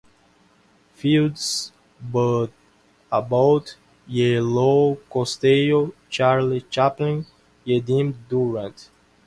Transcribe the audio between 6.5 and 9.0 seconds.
Chaplin, y Jimmy Durante.